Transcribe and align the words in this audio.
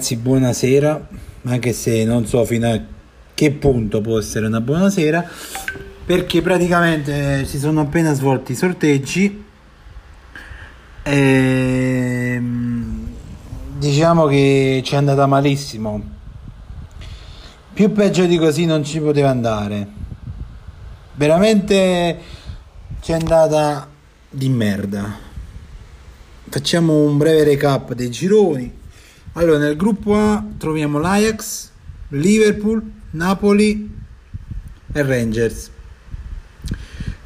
ragazzi, 0.00 0.16
buonasera, 0.16 1.08
anche 1.44 1.74
se 1.74 2.04
non 2.04 2.26
so 2.26 2.42
fino 2.46 2.72
a 2.72 2.80
che 3.34 3.50
punto 3.50 4.00
può 4.00 4.18
essere 4.18 4.46
una 4.46 4.62
buonasera, 4.62 5.28
perché 6.06 6.40
praticamente 6.40 7.44
si 7.44 7.58
sono 7.58 7.82
appena 7.82 8.14
svolti 8.14 8.52
i 8.52 8.54
sorteggi 8.54 9.44
e 11.02 12.36
mm, 12.40 13.06
diciamo 13.76 14.24
che 14.24 14.80
ci 14.82 14.94
è 14.94 14.96
andata 14.96 15.26
malissimo. 15.26 16.02
Più 17.74 17.92
peggio 17.92 18.24
di 18.24 18.38
così 18.38 18.64
non 18.64 18.82
ci 18.82 19.00
poteva 19.00 19.28
andare. 19.28 19.86
Veramente 21.14 22.18
ci 23.02 23.12
è 23.12 23.16
andata 23.16 23.86
di 24.30 24.48
merda. 24.48 25.14
Facciamo 26.48 27.02
un 27.02 27.18
breve 27.18 27.44
recap 27.44 27.92
dei 27.92 28.10
gironi. 28.10 28.78
Allora, 29.34 29.58
nel 29.58 29.76
gruppo 29.76 30.16
A 30.16 30.44
troviamo 30.58 30.98
l'Ajax, 30.98 31.70
Liverpool, 32.08 32.82
Napoli 33.10 33.88
e 34.92 35.02
Rangers. 35.02 35.70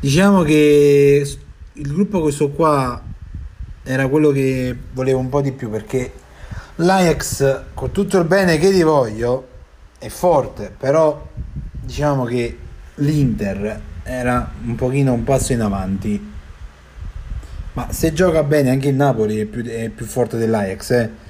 Diciamo 0.00 0.42
che 0.42 1.36
il 1.72 1.88
gruppo 1.88 2.20
questo 2.20 2.50
qua 2.50 3.02
era 3.82 4.06
quello 4.08 4.32
che 4.32 4.76
volevo 4.92 5.18
un 5.18 5.30
po' 5.30 5.40
di 5.40 5.52
più 5.52 5.70
perché 5.70 6.12
l'Ajax, 6.76 7.62
con 7.72 7.90
tutto 7.90 8.18
il 8.18 8.26
bene 8.26 8.58
che 8.58 8.70
ti 8.70 8.82
voglio, 8.82 9.48
è 9.98 10.08
forte, 10.10 10.74
però 10.76 11.26
diciamo 11.80 12.24
che 12.24 12.58
l'Inter 12.96 13.80
era 14.02 14.52
un 14.62 14.74
pochino 14.74 15.14
un 15.14 15.24
passo 15.24 15.54
in 15.54 15.62
avanti. 15.62 16.32
Ma 17.72 17.90
se 17.92 18.12
gioca 18.12 18.42
bene 18.42 18.68
anche 18.68 18.88
il 18.88 18.94
Napoli 18.94 19.38
è 19.38 19.46
più, 19.46 19.64
è 19.64 19.88
più 19.88 20.04
forte 20.04 20.36
dell'Ajax, 20.36 20.90
eh 20.90 21.23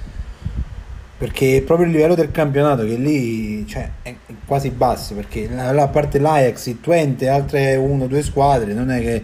perché 1.17 1.63
proprio 1.65 1.87
il 1.87 1.93
livello 1.93 2.15
del 2.15 2.31
campionato 2.31 2.83
che 2.83 2.95
lì 2.95 3.65
cioè, 3.67 3.89
è 4.01 4.15
quasi 4.45 4.69
basso 4.69 5.13
perché 5.15 5.49
a 5.55 5.87
parte 5.87 6.19
l'Ajax, 6.19 6.65
il 6.65 6.81
Twente 6.81 7.29
altre 7.29 7.75
uno 7.75 8.03
o 8.03 8.07
due 8.07 8.21
squadre 8.21 8.73
non 8.73 8.91
è 8.91 9.01
che 9.01 9.23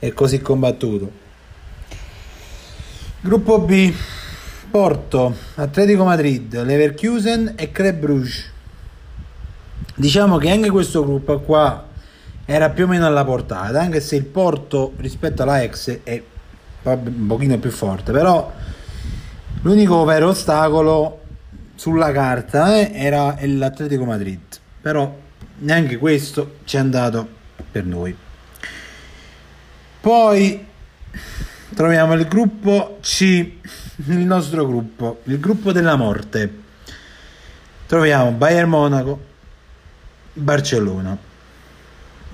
è 0.00 0.12
così 0.12 0.40
combattuto. 0.40 1.26
Gruppo 3.20 3.60
B 3.60 3.92
Porto, 4.70 5.34
Atletico 5.54 6.04
Madrid, 6.04 6.60
Leverkusen 6.62 7.54
e 7.56 7.70
Club 7.72 8.22
diciamo 9.94 10.38
che 10.38 10.50
anche 10.50 10.70
questo 10.70 11.04
gruppo 11.04 11.40
qua 11.40 11.86
era 12.44 12.70
più 12.70 12.84
o 12.84 12.86
meno 12.86 13.06
alla 13.06 13.24
portata 13.24 13.80
anche 13.80 14.00
se 14.00 14.16
il 14.16 14.24
Porto 14.24 14.92
rispetto 14.98 15.42
all'Ajax 15.42 16.00
è 16.02 16.22
un 16.82 17.26
pochino 17.26 17.58
più 17.58 17.70
forte 17.70 18.12
però 18.12 18.52
l'unico 19.62 20.04
vero 20.04 20.28
ostacolo 20.28 21.26
sulla 21.78 22.10
carta 22.10 22.76
eh, 22.76 22.90
era 22.92 23.36
l'Atletico 23.40 24.04
Madrid, 24.04 24.40
però 24.80 25.16
neanche 25.58 25.96
questo 25.96 26.56
ci 26.64 26.74
è 26.74 26.80
andato 26.80 27.26
per 27.70 27.84
noi. 27.84 28.16
Poi 30.00 30.66
troviamo 31.74 32.14
il 32.14 32.26
gruppo 32.26 32.98
C, 33.00 33.20
il 33.20 34.18
nostro 34.18 34.66
gruppo, 34.66 35.20
il 35.24 35.38
gruppo 35.38 35.70
della 35.70 35.94
morte. 35.94 36.52
Troviamo 37.86 38.32
Bayern 38.32 38.68
Monaco, 38.68 39.24
Barcellona. 40.32 41.16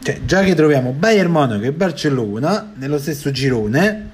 Cioè, 0.02 0.20
già 0.24 0.42
che 0.42 0.54
troviamo 0.54 0.92
Bayern 0.92 1.30
Monaco 1.30 1.64
e 1.64 1.72
Barcellona 1.72 2.72
nello 2.76 2.98
stesso 2.98 3.30
girone, 3.30 4.10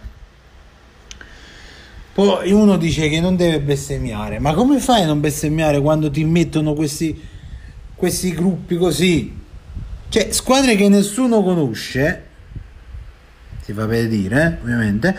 poi 2.20 2.52
uno 2.52 2.76
dice 2.76 3.08
che 3.08 3.18
non 3.18 3.34
deve 3.34 3.60
bestemmiare, 3.60 4.38
ma 4.40 4.52
come 4.52 4.78
fai 4.78 5.04
a 5.04 5.06
non 5.06 5.20
bestemmiare 5.20 5.80
quando 5.80 6.10
ti 6.10 6.22
mettono 6.24 6.74
questi, 6.74 7.18
questi 7.94 8.34
gruppi 8.34 8.76
così? 8.76 9.38
Cioè, 10.06 10.30
squadre 10.30 10.74
che 10.74 10.90
nessuno 10.90 11.42
conosce, 11.42 12.24
si 13.62 13.72
fa 13.72 13.86
per 13.86 14.06
dire, 14.08 14.42
eh, 14.42 14.62
ovviamente, 14.62 15.18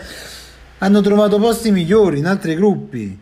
hanno 0.78 1.00
trovato 1.00 1.40
posti 1.40 1.72
migliori 1.72 2.18
in 2.18 2.26
altri 2.26 2.54
gruppi. 2.54 3.20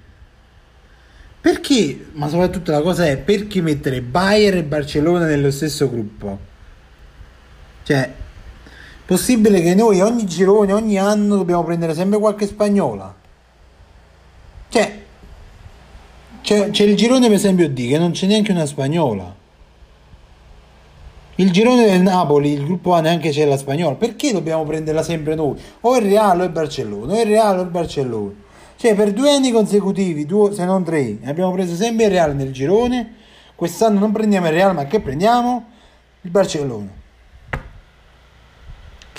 Perché? 1.40 2.06
Ma 2.12 2.28
soprattutto 2.28 2.72
la 2.72 2.82
cosa 2.82 3.06
è 3.06 3.16
perché 3.16 3.62
mettere 3.62 4.02
Bayern 4.02 4.58
e 4.58 4.64
Barcellona 4.64 5.24
nello 5.24 5.50
stesso 5.50 5.88
gruppo? 5.88 6.38
Cioè, 7.84 8.12
possibile 9.06 9.62
che 9.62 9.74
noi 9.74 10.02
ogni 10.02 10.26
girone, 10.26 10.74
ogni 10.74 10.98
anno 10.98 11.36
dobbiamo 11.36 11.64
prendere 11.64 11.94
sempre 11.94 12.18
qualche 12.18 12.46
spagnola? 12.46 13.19
Cioè, 14.70 15.02
c'è, 16.42 16.70
c'è 16.70 16.84
il 16.84 16.96
girone 16.96 17.26
per 17.26 17.36
esempio 17.36 17.68
D 17.68 17.88
che 17.88 17.98
non 17.98 18.12
c'è 18.12 18.26
neanche 18.26 18.52
una 18.52 18.66
spagnola. 18.66 19.34
Il 21.34 21.50
girone 21.50 21.86
del 21.86 22.00
Napoli, 22.00 22.52
il 22.52 22.64
gruppo 22.64 22.92
A 22.92 23.00
neanche 23.00 23.30
c'è 23.30 23.44
la 23.46 23.56
spagnola. 23.56 23.96
Perché 23.96 24.32
dobbiamo 24.32 24.64
prenderla 24.64 25.02
sempre 25.02 25.34
noi? 25.34 25.58
O 25.80 25.96
il 25.96 26.02
Real 26.02 26.38
o 26.38 26.44
il 26.44 26.50
Barcellona, 26.50 27.14
o 27.14 27.20
il 27.20 27.26
Real 27.26 27.58
o 27.58 27.62
il 27.62 27.68
Barcellona. 27.68 28.32
Cioè, 28.76 28.94
per 28.94 29.12
due 29.12 29.30
anni 29.30 29.50
consecutivi, 29.50 30.24
due, 30.24 30.52
se 30.54 30.64
non 30.64 30.84
tre, 30.84 31.18
abbiamo 31.24 31.50
preso 31.52 31.74
sempre 31.74 32.04
il 32.04 32.10
Real 32.12 32.36
nel 32.36 32.52
girone. 32.52 33.14
Quest'anno 33.56 33.98
non 33.98 34.12
prendiamo 34.12 34.46
il 34.46 34.52
Real, 34.52 34.72
ma 34.72 34.86
che 34.86 35.00
prendiamo? 35.00 35.64
Il 36.20 36.30
Barcellona. 36.30 36.99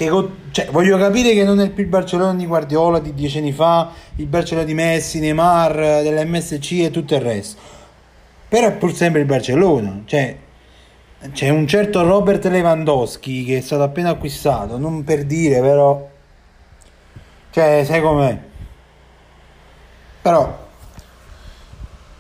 Che, 0.02 0.10
cioè, 0.50 0.68
voglio 0.72 0.98
capire 0.98 1.32
che 1.34 1.44
non 1.44 1.60
è 1.62 1.70
più 1.70 1.84
il 1.84 1.90
Barcellona 1.90 2.34
di 2.34 2.48
Guardiola 2.48 2.98
di 2.98 3.14
dieci 3.14 3.38
anni 3.38 3.52
fa, 3.52 3.92
il 4.16 4.26
Barcellona 4.26 4.66
di 4.66 4.74
Messi, 4.74 5.20
Neymar, 5.20 5.76
dell'MSC 5.76 6.72
e 6.80 6.90
tutto 6.90 7.14
il 7.14 7.22
resto. 7.22 7.62
Però 8.50 8.66
è 8.66 8.72
pur 8.72 8.96
sempre 8.96 9.20
il 9.20 9.28
Barcellona. 9.28 10.02
Cioè, 10.06 10.36
c'è 11.32 11.50
un 11.50 11.68
certo 11.68 12.02
Robert 12.02 12.44
Lewandowski 12.46 13.46
che 13.46 13.58
è 13.60 13.62
stato 13.62 13.84
appena 13.84 14.10
acquistato, 14.10 14.80
non 14.80 15.04
per 15.04 15.24
dire, 15.24 15.62
però. 15.62 16.10
Cioè, 17.52 17.84
sai 17.86 18.02
com'è? 18.02 18.40
Però. 20.24 20.68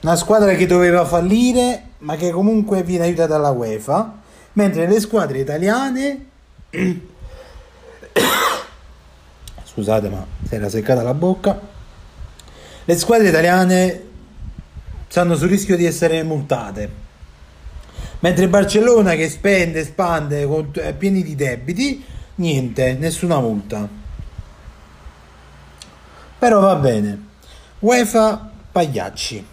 Una 0.01 0.15
squadra 0.17 0.53
che 0.53 0.67
doveva 0.67 1.03
fallire, 1.03 1.85
ma 1.97 2.15
che 2.15 2.29
comunque 2.29 2.83
viene 2.83 3.05
aiutata 3.05 3.29
dalla 3.29 3.49
UEFA. 3.49 4.19
Mentre 4.53 4.87
le 4.87 4.99
squadre 4.99 5.39
italiane 5.39 6.25
scusate 9.63 10.09
ma 10.09 10.25
si 10.47 10.55
era 10.55 10.69
seccata 10.69 11.01
la 11.01 11.13
bocca. 11.13 11.59
Le 12.83 12.97
squadre 12.97 13.29
italiane 13.29 14.03
stanno 15.07 15.35
sul 15.35 15.49
rischio 15.49 15.75
di 15.75 15.85
essere 15.85 16.23
multate. 16.23 16.99
Mentre 18.19 18.47
Barcellona 18.47 19.15
che 19.15 19.29
spende 19.29 19.83
spande 19.83 20.45
con, 20.45 20.71
è 20.73 20.93
pieni 20.93 21.23
di 21.23 21.35
debiti 21.35 22.03
niente 22.35 22.93
nessuna 22.93 23.39
multa. 23.39 23.87
Però 26.39 26.59
va 26.59 26.75
bene. 26.75 27.27
UEFA 27.79 28.49
pagliacci 28.71 29.45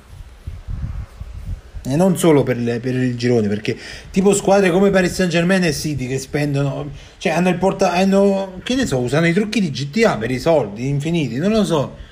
e 1.93 1.97
non 1.97 2.19
solo 2.19 2.43
per, 2.43 2.57
le, 2.57 2.81
per, 2.81 2.95
il 2.95 3.17
girone, 3.17 3.49
perché 3.49 3.77
tipo 4.11 4.33
squadre 4.33 4.71
come 4.71 4.91
Paris 4.91 5.13
Saint 5.13 5.31
Germain 5.31 5.63
e 5.65 5.73
City 5.73 6.07
che 6.07 6.19
spendono, 6.19 6.91
cioè 7.19 7.33
hanno 7.33 7.49
il 7.49 7.57
porta, 7.57 7.93
hanno, 7.93 8.61
che 8.63 8.75
ne 8.75 8.87
so, 8.87 8.99
usano 8.99 9.27
i 9.27 9.33
trucchi 9.33 9.61
di 9.61 9.71
GTA 9.71 10.17
per 10.17 10.31
i 10.31 10.39
soldi 10.39 10.89
infiniti, 10.89 11.37
non 11.37 11.53
lo 11.53 11.65
so. 11.65 12.07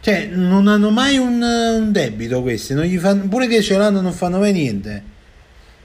Cioè, 0.00 0.26
non 0.26 0.68
hanno 0.68 0.90
mai 0.90 1.16
un, 1.16 1.40
un 1.40 1.90
debito 1.90 2.42
questi, 2.42 2.74
non 2.74 2.88
fanno, 2.98 3.26
pure 3.28 3.46
che 3.46 3.62
ce 3.62 3.76
l'hanno 3.76 4.00
non 4.00 4.12
fanno 4.12 4.38
mai 4.38 4.52
niente. 4.52 5.02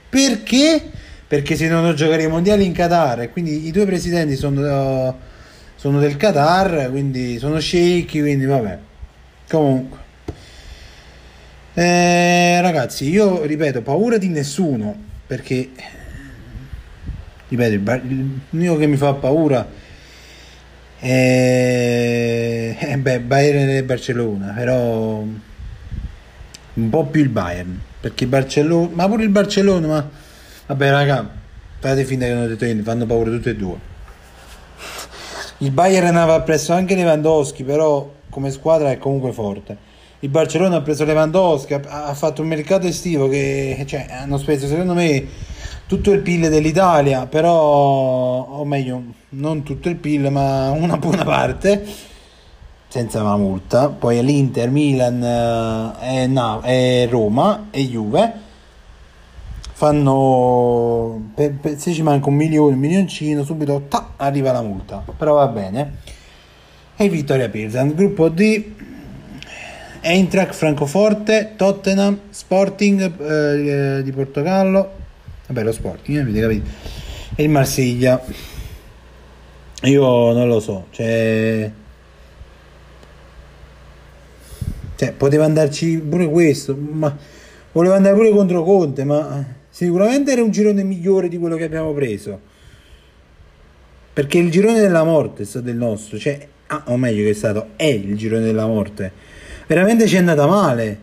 Perché? 0.08 0.82
Perché 1.26 1.56
si 1.56 1.68
devono 1.68 1.94
giocare 1.94 2.24
i 2.24 2.28
mondiali 2.28 2.64
in 2.64 2.72
Qatar 2.72 3.30
quindi 3.30 3.66
i 3.66 3.70
due 3.70 3.86
presidenti 3.86 4.36
sono, 4.36 5.16
sono 5.76 6.00
del 6.00 6.16
Qatar, 6.16 6.90
quindi 6.90 7.38
sono 7.38 7.60
sceicchi, 7.60 8.20
quindi 8.20 8.44
vabbè. 8.44 8.78
Comunque. 9.48 9.98
Eh, 11.72 12.60
ragazzi, 12.60 13.08
io 13.08 13.44
ripeto, 13.44 13.82
paura 13.82 14.18
di 14.18 14.28
nessuno, 14.28 14.92
perché 15.24 15.68
ripeto, 17.46 18.02
l'unico 18.50 18.76
che 18.76 18.86
mi 18.88 18.96
fa 18.96 19.14
paura 19.14 19.68
è, 20.98 22.76
è 22.76 22.96
beh, 22.96 23.20
Bayern 23.20 23.68
e 23.68 23.84
Barcellona, 23.84 24.52
però 24.52 25.22
un 26.72 26.90
po' 26.90 27.06
più 27.06 27.20
il 27.20 27.28
Bayern, 27.28 27.80
perché 28.00 28.26
Barcellona, 28.26 28.90
ma 28.92 29.06
pure 29.08 29.22
il 29.22 29.28
Barcellona, 29.28 29.86
ma 29.86 30.10
vabbè, 30.66 30.90
raga, 30.90 31.30
fate 31.78 32.04
finta 32.04 32.26
che 32.26 32.32
non 32.32 32.42
ho 32.42 32.46
detto 32.48 32.64
niente, 32.64 32.82
fanno 32.82 33.06
paura 33.06 33.30
tutte 33.30 33.50
e 33.50 33.56
due. 33.56 33.78
Il 35.58 35.70
Bayern 35.70 36.16
aveva 36.16 36.40
preso 36.40 36.72
anche 36.72 36.96
Lewandowski, 36.96 37.62
però 37.62 38.12
come 38.28 38.50
squadra 38.50 38.90
è 38.90 38.98
comunque 38.98 39.32
forte 39.32 39.88
il 40.20 40.28
Barcellona 40.28 40.76
ha 40.76 40.80
preso 40.82 41.04
Lewandowski, 41.04 41.74
ha, 41.74 42.14
fatto 42.14 42.42
un 42.42 42.48
mercato 42.48 42.86
estivo 42.86 43.28
che 43.28 43.84
cioè, 43.86 44.06
hanno 44.10 44.36
speso 44.36 44.66
secondo 44.66 44.92
me 44.92 45.26
tutto 45.86 46.12
il 46.12 46.20
PIL 46.20 46.48
dell'Italia, 46.48 47.26
però, 47.26 47.50
o 47.50 48.64
meglio, 48.64 49.02
non 49.30 49.64
tutto 49.64 49.88
il 49.88 49.96
PIL, 49.96 50.30
ma 50.30 50.70
una 50.70 50.96
buona 50.98 51.24
parte. 51.24 51.84
senza 52.86 53.22
la 53.22 53.36
multa, 53.36 53.88
poi 53.88 54.22
l'Inter, 54.24 54.70
Milan 54.70 55.22
eh, 56.00 56.22
e, 56.22 56.26
no, 56.26 56.62
e 56.62 57.06
Roma 57.10 57.68
e 57.70 57.88
Juve 57.88 58.32
fanno 59.72 61.30
per, 61.34 61.54
per, 61.54 61.78
se 61.78 61.92
ci 61.92 62.02
manca 62.02 62.28
un 62.28 62.34
milione, 62.34 62.74
un 62.74 62.80
milioncino, 62.80 63.42
subito 63.44 63.86
ta, 63.88 64.12
arriva 64.16 64.52
la 64.52 64.62
multa. 64.62 65.02
Però 65.16 65.34
va 65.34 65.48
bene. 65.48 65.96
E 66.96 67.08
Vittoria 67.08 67.48
Pilsen, 67.48 67.94
gruppo 67.94 68.28
D 68.28 68.78
Eintracht 70.02 70.54
Francoforte, 70.54 71.52
Tottenham, 71.56 72.20
Sporting 72.30 73.20
eh, 73.20 74.02
di 74.02 74.12
Portogallo, 74.12 74.90
vabbè 75.46 75.62
lo 75.62 75.72
Sporting, 75.72 76.18
eh, 76.18 76.20
avete 76.20 76.40
capito? 76.40 76.70
E 77.34 77.42
il 77.42 77.50
Marsiglia. 77.50 78.22
Io 79.82 80.32
non 80.32 80.46
lo 80.46 80.60
so, 80.60 80.86
cioè 80.90 81.70
Cioè, 85.00 85.12
poteva 85.12 85.46
andarci 85.46 85.96
pure 85.96 86.28
questo, 86.28 86.76
ma 86.76 87.16
voleva 87.72 87.94
andare 87.94 88.14
pure 88.14 88.28
contro 88.32 88.62
Conte, 88.62 89.04
ma 89.04 89.42
sicuramente 89.70 90.30
era 90.30 90.42
un 90.42 90.50
girone 90.50 90.82
migliore 90.82 91.28
di 91.28 91.38
quello 91.38 91.56
che 91.56 91.64
abbiamo 91.64 91.94
preso. 91.94 92.38
Perché 94.12 94.36
il 94.36 94.50
girone 94.50 94.78
della 94.78 95.02
morte 95.02 95.44
è 95.44 95.46
stato 95.46 95.70
il 95.70 95.76
nostro, 95.76 96.18
cioè, 96.18 96.46
ah, 96.66 96.82
o 96.88 96.98
meglio 96.98 97.24
che 97.24 97.30
è 97.30 97.32
stato, 97.32 97.68
è 97.76 97.86
il 97.86 98.14
girone 98.14 98.44
della 98.44 98.66
morte. 98.66 99.10
Veramente 99.70 100.08
ci 100.08 100.16
è 100.16 100.18
andata 100.18 100.48
male. 100.48 100.98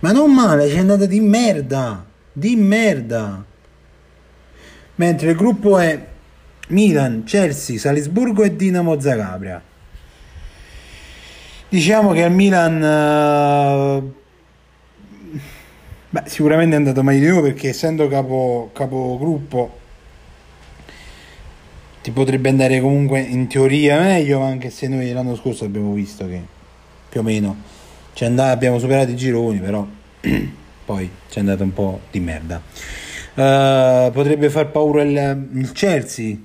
Ma 0.00 0.12
non 0.12 0.30
male, 0.30 0.68
ci 0.68 0.76
è 0.76 0.78
andata 0.78 1.06
di 1.06 1.18
merda, 1.18 2.04
di 2.30 2.54
merda. 2.54 3.42
Mentre 4.96 5.30
il 5.30 5.36
gruppo 5.36 5.78
è 5.78 6.06
Milan, 6.68 7.24
Chelsea, 7.24 7.78
Salisburgo 7.78 8.42
e 8.42 8.56
Dinamo 8.56 9.00
Zagabria. 9.00 9.62
Diciamo 11.70 12.12
che 12.12 12.24
al 12.24 12.32
Milan 12.32 14.02
uh, 14.02 14.14
beh, 16.10 16.22
sicuramente 16.26 16.74
è 16.74 16.78
andato 16.78 17.02
meglio 17.02 17.20
di 17.20 17.28
noi 17.28 17.42
perché 17.52 17.70
essendo 17.70 18.06
capo, 18.06 18.68
capogruppo 18.74 19.79
ti 22.02 22.10
potrebbe 22.10 22.48
andare 22.48 22.80
comunque 22.80 23.20
in 23.20 23.46
teoria 23.46 24.00
meglio, 24.00 24.40
anche 24.40 24.70
se 24.70 24.88
noi 24.88 25.12
l'anno 25.12 25.36
scorso 25.36 25.64
abbiamo 25.64 25.92
visto 25.92 26.26
che 26.26 26.42
più 27.08 27.20
o 27.20 27.22
meno 27.22 27.56
ci 28.14 28.24
andava, 28.24 28.50
abbiamo 28.50 28.78
superato 28.78 29.10
i 29.10 29.16
gironi, 29.16 29.58
però 29.58 29.86
poi 30.84 31.10
ci 31.28 31.36
è 31.36 31.40
andato 31.40 31.62
un 31.62 31.72
po' 31.72 32.00
di 32.10 32.20
merda. 32.20 32.60
Uh, 33.32 34.10
potrebbe 34.12 34.50
far 34.50 34.70
paura 34.70 35.02
il, 35.02 35.48
il 35.54 35.72
Chelsea 35.72 36.36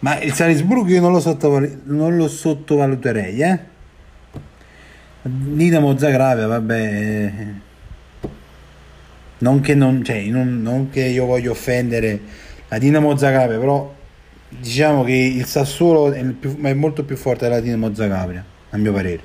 ma 0.00 0.18
il 0.20 0.32
Salisburgo 0.32 0.90
io 0.90 1.00
non 1.00 1.12
lo, 1.12 1.20
sottoval- 1.20 1.82
non 1.84 2.16
lo 2.16 2.26
sottovaluterei, 2.26 3.42
eh? 3.42 3.58
Dinamo 5.22 5.98
Zagravia, 5.98 6.46
vabbè. 6.46 7.32
Non 9.38 9.60
che, 9.60 9.74
non, 9.74 10.02
cioè, 10.02 10.22
non, 10.24 10.62
non 10.62 10.88
che 10.88 11.04
io 11.04 11.26
voglio 11.26 11.50
offendere 11.50 12.18
la 12.70 12.78
Dinamo 12.78 13.16
Zagravia, 13.16 13.58
però 13.58 13.92
diciamo 14.48 15.02
che 15.02 15.12
il 15.12 15.44
Sassuolo 15.44 16.12
è, 16.12 16.20
il 16.20 16.34
più, 16.34 16.60
è 16.60 16.72
molto 16.72 17.04
più 17.04 17.16
forte 17.16 17.48
della 17.48 17.60
Dinamo 17.60 17.92
Zagravia, 17.92 18.44
a 18.70 18.76
mio 18.76 18.92
parere. 18.92 19.20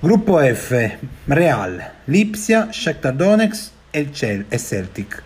Gruppo 0.00 0.38
F, 0.38 0.96
Real, 1.26 1.90
Lipsia, 2.04 2.68
Shakhtar 2.70 3.14
Donetsk 3.14 3.70
e, 3.90 4.10
Celtic. 4.10 5.22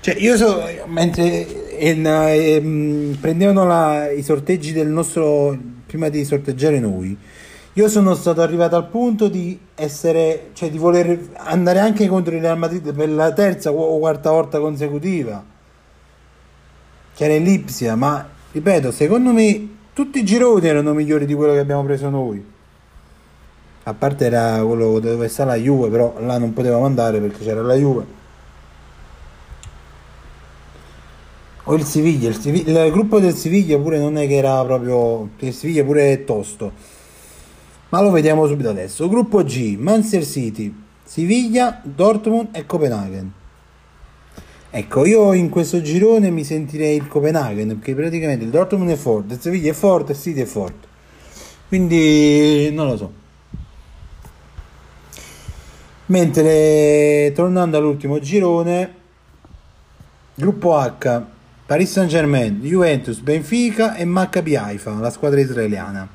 Cioè, 0.00 0.14
io 0.18 0.36
so, 0.36 0.62
mentre 0.86 1.46
in, 1.80 2.06
eh, 2.06 3.16
prendevano 3.20 3.66
la, 3.66 4.10
i 4.10 4.22
sorteggi 4.22 4.72
del 4.72 4.88
nostro, 4.88 5.58
prima 5.86 6.08
di 6.08 6.24
sorteggiare 6.24 6.80
noi, 6.80 7.16
io 7.74 7.88
sono 7.88 8.14
stato 8.14 8.40
arrivato 8.40 8.76
al 8.76 8.88
punto 8.88 9.28
di 9.28 9.58
essere, 9.74 10.50
cioè 10.54 10.70
di 10.70 10.78
voler 10.78 11.18
andare 11.34 11.78
anche 11.78 12.06
contro 12.06 12.34
il 12.34 12.40
Real 12.40 12.56
Madrid 12.56 12.94
per 12.94 13.10
la 13.10 13.32
terza 13.32 13.70
o 13.70 13.98
quarta 13.98 14.30
volta 14.30 14.58
consecutiva, 14.58 15.44
che 17.16 17.24
era 17.24 17.32
in 17.32 17.44
Lipsia, 17.44 17.96
ma 17.96 18.28
ripeto, 18.52 18.92
secondo 18.92 19.32
me 19.32 19.68
tutti 19.94 20.18
i 20.18 20.24
gironi 20.24 20.68
erano 20.68 20.92
migliori 20.92 21.24
di 21.24 21.32
quello 21.32 21.54
che 21.54 21.60
abbiamo 21.60 21.82
preso 21.82 22.10
noi. 22.10 22.44
A 23.84 23.94
parte 23.94 24.26
era 24.26 24.62
quello 24.62 25.00
dove 25.00 25.26
sta 25.28 25.46
la 25.46 25.54
Juve, 25.54 25.88
però 25.88 26.14
là 26.20 26.36
non 26.36 26.52
potevamo 26.52 26.84
andare 26.84 27.18
perché 27.18 27.42
c'era 27.42 27.62
la 27.62 27.74
Juve. 27.74 28.16
o 31.68 31.74
il 31.74 31.84
Siviglia, 31.84 32.28
il, 32.28 32.38
Siviglia, 32.38 32.84
il 32.84 32.92
gruppo 32.92 33.18
del 33.18 33.34
Siviglia 33.34 33.78
pure 33.78 33.98
non 33.98 34.16
è 34.18 34.26
che 34.26 34.36
era 34.36 34.64
proprio 34.64 35.30
il 35.38 35.52
Siviglia 35.52 35.82
pure 35.82 36.12
è 36.12 36.24
tosto 36.24 36.72
ma 37.88 38.00
lo 38.00 38.10
vediamo 38.12 38.46
subito 38.46 38.68
adesso 38.68 39.08
gruppo 39.08 39.42
G 39.42 39.76
Manchester 39.76 40.24
City 40.24 40.72
Siviglia 41.02 41.80
Dortmund 41.82 42.50
e 42.52 42.66
Copenaghen 42.66 43.32
ecco 44.78 45.06
io 45.06 45.32
in 45.32 45.48
questo 45.48 45.80
girone 45.80 46.30
mi 46.30 46.44
sentirei 46.44 46.96
il 46.96 47.08
Copenaghen 47.08 47.68
perché 47.68 47.94
praticamente 47.94 48.44
il 48.44 48.50
Dortmund 48.50 48.90
è 48.90 48.96
forte 48.96 49.34
il 49.34 49.40
Siviglia 49.40 49.70
è 49.70 49.74
forte 49.74 50.12
il 50.12 50.18
City 50.18 50.42
è 50.42 50.44
forte 50.44 50.86
quindi 51.68 52.70
non 52.72 52.86
lo 52.86 52.96
so 52.96 53.12
mentre 56.06 57.32
tornando 57.34 57.78
all'ultimo 57.78 58.18
girone 58.18 58.94
gruppo 60.34 60.76
H 60.76 61.22
Paris 61.66 61.90
Saint 61.90 62.08
Germain, 62.08 62.60
Juventus, 62.60 63.18
Benfica 63.18 63.96
e 63.96 64.04
Maccabi 64.04 64.54
Haifa, 64.54 64.92
la 65.00 65.10
squadra 65.10 65.40
israeliana. 65.40 66.08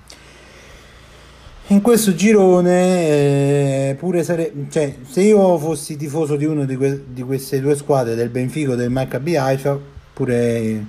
In 1.68 1.82
questo 1.82 2.14
girone, 2.16 3.90
eh, 3.90 3.96
pure 3.98 4.24
sare- 4.24 4.52
cioè, 4.70 4.94
se 5.08 5.22
io 5.22 5.58
fossi 5.58 5.96
tifoso 5.96 6.36
di 6.36 6.44
una 6.44 6.66
di, 6.66 6.76
que- 6.76 7.04
di, 7.08 7.22
queste 7.22 7.62
due 7.62 7.76
squadre, 7.78 8.16
del 8.16 8.30
Benfica 8.30 8.72
o 8.72 8.76
del 8.76 8.90
Maccabi 8.90 9.38
Haifa, 9.38 9.80
pure 10.14 10.86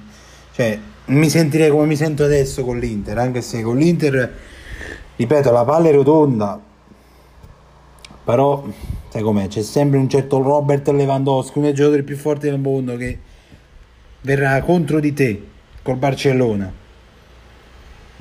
cioè, 0.52 0.78
mi 1.06 1.28
sentirei 1.28 1.70
come 1.70 1.86
mi 1.86 1.94
sento 1.94 2.24
adesso 2.24 2.64
con 2.64 2.78
l'Inter, 2.78 3.16
anche 3.18 3.42
se 3.42 3.62
con 3.62 3.76
l'Inter, 3.76 4.34
ripeto, 5.16 5.52
la 5.52 5.64
palla 5.64 5.88
è 5.88 5.92
rotonda, 5.92 6.60
però 8.24 8.64
sai 9.08 9.22
com'è, 9.22 9.46
c'è 9.46 9.62
sempre 9.62 9.98
un 9.98 10.08
certo 10.08 10.42
Robert 10.42 10.88
Lewandowski, 10.88 11.58
uno 11.58 11.66
dei 11.66 11.76
giocatori 11.76 12.02
più 12.02 12.16
forti 12.16 12.48
del 12.48 12.58
mondo 12.58 12.96
che 12.96 13.18
verrà 14.22 14.60
contro 14.62 14.98
di 14.98 15.12
te 15.12 15.42
col 15.82 15.96
Barcellona. 15.96 16.80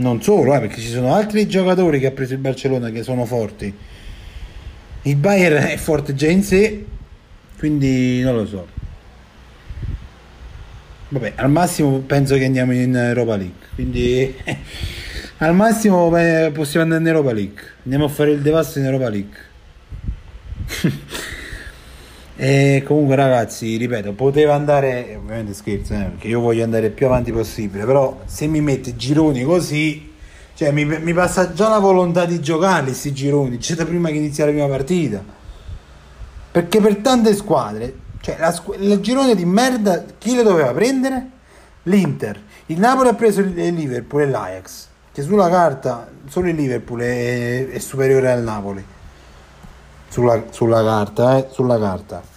Non 0.02 0.22
solo, 0.24 0.56
eh, 0.56 0.60
perché 0.60 0.82
ci 0.82 0.90
sono 0.90 1.14
altri 1.14 1.48
giocatori 1.48 2.00
che 2.00 2.08
ha 2.08 2.12
preso 2.12 2.34
il 2.34 2.40
Barcellona 2.40 2.90
che 2.90 3.04
sono 3.04 3.24
forti. 3.26 3.72
Il 5.04 5.16
Bayern 5.16 5.64
è 5.64 5.78
forte 5.78 6.16
già 6.16 6.28
in 6.28 6.42
sé, 6.42 6.84
quindi 7.60 8.20
non 8.22 8.36
lo 8.36 8.48
so. 8.48 8.68
Vabbè, 11.10 11.34
al 11.36 11.52
massimo 11.52 12.00
penso 12.00 12.36
che 12.36 12.46
andiamo 12.46 12.74
in 12.74 12.96
Europa 12.96 13.36
League. 13.36 13.68
Quindi 13.76 14.36
al 15.38 15.54
massimo 15.54 16.10
possiamo 16.52 16.84
andare 16.84 17.02
in 17.02 17.08
Europa 17.08 17.34
League. 17.34 17.62
Andiamo 17.84 18.06
a 18.06 18.10
fare 18.10 18.32
il 18.32 18.42
devasto 18.42 18.80
in 18.80 18.86
Europa 18.86 19.10
League. 19.10 19.38
E 22.44 22.82
comunque 22.88 23.16
ragazzi, 23.16 23.78
ripeto, 23.78 24.14
poteva 24.14 24.56
andare, 24.56 25.16
ovviamente 25.16 25.54
scherzo, 25.54 25.94
eh, 25.94 26.06
perché 26.06 26.28
io 26.28 26.40
voglio 26.40 26.64
andare 26.64 26.90
più 26.90 27.06
avanti 27.06 27.32
possibile, 27.32 27.86
però 27.86 28.22
se 28.26 28.48
mi 28.48 28.62
mette 28.62 28.96
gironi 28.96 29.44
così, 29.44 30.12
cioè 30.56 30.72
mi, 30.72 30.84
mi 30.84 31.14
passa 31.14 31.54
già 31.54 31.70
la 31.70 31.78
volontà 31.78 32.26
di 32.26 32.42
giocarli 32.42 32.86
questi 32.86 33.14
gironi, 33.14 33.60
c'è 33.60 33.76
da 33.76 33.86
prima 33.86 34.10
che 34.10 34.16
inizi 34.16 34.42
la 34.42 34.48
prima 34.48 34.66
partita. 34.66 35.24
Perché 36.52 36.82
per 36.82 36.96
tante 36.96 37.36
squadre, 37.36 37.94
cioè 38.22 38.38
la, 38.40 38.60
il 38.80 39.00
girone 39.02 39.36
di 39.36 39.46
merda, 39.46 40.04
chi 40.18 40.34
le 40.36 40.42
doveva 40.42 40.72
prendere? 40.74 41.30
L'Inter. 41.84 42.42
Il 42.66 42.80
Napoli 42.80 43.10
ha 43.10 43.14
preso 43.14 43.42
il 43.42 43.54
Liverpool 43.54 44.24
e 44.24 44.26
l'Ajax, 44.26 44.88
che 45.14 45.22
sulla 45.22 45.48
carta 45.48 46.10
solo 46.26 46.48
il 46.48 46.56
Liverpool 46.56 47.02
è, 47.02 47.70
è 47.70 47.78
superiore 47.78 48.32
al 48.32 48.42
Napoli. 48.42 48.84
Sulla, 50.08 50.42
sulla 50.50 50.84
carta, 50.84 51.38
eh, 51.38 51.48
sulla 51.52 51.78
carta. 51.78 52.31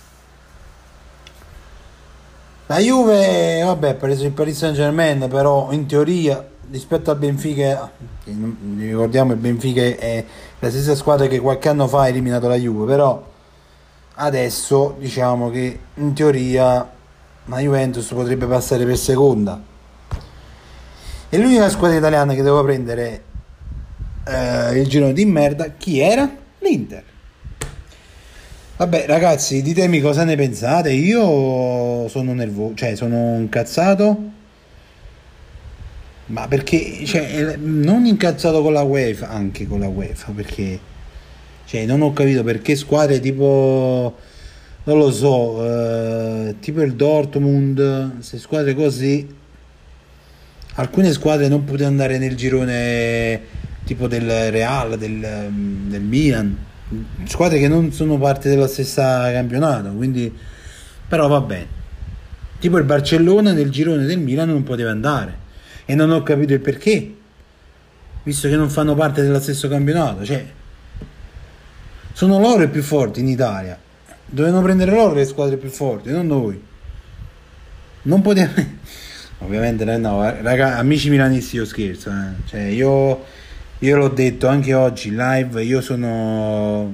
La 2.67 2.79
Juve, 2.79 3.63
vabbè, 3.63 3.91
ha 3.91 3.95
preso 3.95 4.25
il 4.25 4.31
Paris 4.31 4.57
Saint 4.57 4.75
Germain, 4.75 5.29
però 5.29 5.71
in 5.73 5.85
teoria 5.85 6.43
rispetto 6.71 7.11
al 7.11 7.19
Benfica, 7.19 7.91
ricordiamo 8.25 9.33
il 9.33 9.39
Benfica 9.39 9.83
è 9.83 10.25
la 10.61 10.71
stessa 10.71 10.95
squadra 10.95 11.27
che 11.27 11.41
qualche 11.41 11.69
anno 11.69 11.87
fa 11.87 12.01
ha 12.01 12.09
eliminato 12.09 12.49
la 12.49 12.57
Juve, 12.57 12.87
però 12.87 13.23
adesso 14.15 14.97
diciamo 14.99 15.51
che 15.51 15.79
in 15.93 16.15
teoria 16.15 16.91
la 17.45 17.59
Juventus 17.59 18.07
potrebbe 18.07 18.47
passare 18.47 18.87
per 18.87 18.97
seconda. 18.97 19.61
E 21.29 21.39
l'unica 21.39 21.69
squadra 21.69 21.99
italiana 21.99 22.33
che 22.33 22.43
doveva 22.43 22.65
prendere 22.65 23.25
eh, 24.25 24.81
il 24.81 24.89
girone 24.89 25.13
di 25.13 25.27
merda, 25.27 25.67
chi 25.77 26.01
era? 26.01 26.29
L'Inter. 26.61 27.05
Vabbè, 28.77 29.07
ragazzi, 29.07 29.63
ditemi 29.63 30.01
cosa 30.01 30.25
ne 30.25 30.35
pensate. 30.35 30.91
Io 30.91 32.09
sono 32.09 32.35
nervoso, 32.35 32.75
cioè 32.75 32.97
sono 32.97 33.37
incazzato. 33.39 34.33
Ma 36.27 36.49
perché, 36.49 37.05
cioè, 37.05 37.57
non 37.57 38.05
incazzato 38.05 38.63
con 38.63 38.73
la 38.73 38.83
UEFA, 38.83 39.29
anche 39.29 39.67
con 39.69 39.79
la 39.81 39.89
UEFA, 39.89 40.33
perché, 40.33 40.79
cioè, 41.67 41.85
non 41.85 42.01
ho 42.03 42.13
capito 42.13 42.43
perché 42.43 42.75
squadre 42.75 43.21
tipo, 43.21 44.17
non 44.85 44.99
lo 44.99 45.13
so, 45.13 45.65
eh, 46.49 46.55
tipo 46.61 46.81
il 46.81 46.95
Dortmund, 46.95 48.21
se 48.21 48.39
squadre 48.39 48.75
così, 48.75 49.29
alcune 50.77 51.13
squadre 51.13 51.47
non 51.49 51.65
potevano 51.65 51.91
andare 51.91 52.19
nel 52.19 52.35
girone 52.37 53.41
tipo 53.85 54.09
del 54.09 54.51
Real, 54.51 54.99
del, 54.99 55.51
del 55.89 56.03
Milan, 56.03 56.57
squadre 57.25 57.59
che 57.59 57.69
non 57.69 57.93
sono 57.93 58.19
parte 58.19 58.49
dello 58.49 58.67
stesso 58.67 59.01
campionato, 59.01 59.91
quindi, 59.91 60.33
però 61.09 61.29
va 61.29 61.41
bene. 61.41 61.83
Tipo 62.59 62.79
il 62.79 62.85
Barcellona 62.85 63.53
nel 63.53 63.71
girone 63.71 64.05
del 64.07 64.19
Milan 64.19 64.49
non 64.49 64.63
poteva 64.63 64.91
andare 64.91 65.43
e 65.85 65.95
non 65.95 66.11
ho 66.11 66.23
capito 66.23 66.53
il 66.53 66.61
perché, 66.61 67.15
visto 68.23 68.49
che 68.49 68.57
non 68.57 68.71
fanno 68.71 68.95
parte 68.95 69.23
dello 69.23 69.41
stesso 69.41 69.69
campionato. 69.69 70.25
Cioè, 70.25 70.47
sono 72.13 72.39
loro 72.39 72.63
i 72.63 72.69
più 72.69 72.83
forti 72.83 73.21
in 73.21 73.29
Italia. 73.29 73.79
Dovevano 74.27 74.63
prendere 74.63 74.93
loro 74.93 75.15
le 75.15 75.25
squadre 75.25 75.57
più 75.57 75.69
forti, 75.69 76.11
non 76.11 76.27
noi. 76.27 76.63
Non 78.03 78.23
poteva. 78.23 78.53
Ovviamente 79.41 79.85
no, 79.85 80.23
raga, 80.23 80.79
amici 80.79 81.11
milanisti 81.11 81.57
io 81.57 81.67
scherzo, 81.67 82.11
eh. 82.11 82.49
cioè, 82.49 82.61
io, 82.63 83.25
io 83.85 83.99
l'ho 83.99 84.09
detto 84.09 84.47
anche 84.47 84.73
oggi 84.73 85.15
live, 85.15 85.63
io 85.63 85.83
sono, 85.83 86.91